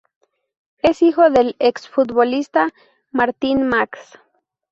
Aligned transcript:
Es 0.81 1.03
hijo 1.03 1.29
del 1.29 1.55
exfutbolista 1.59 2.69
Martin 3.11 3.67
Max. 3.67 3.99